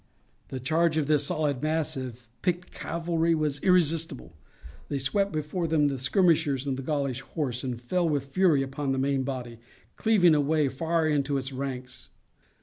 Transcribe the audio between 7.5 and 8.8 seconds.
and fell with fury